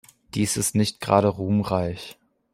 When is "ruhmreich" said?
1.27-2.17